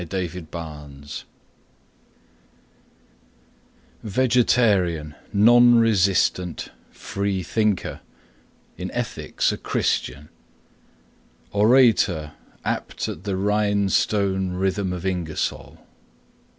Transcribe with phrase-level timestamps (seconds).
[0.01, 1.29] Lloyd Garrison Standard
[4.01, 7.99] Vegetarian, non resistant, free thinker,
[8.77, 10.29] in ethics a Christian;
[11.51, 12.31] Orator
[12.65, 15.77] apt at the rhine stone rhythm of Ingersoll.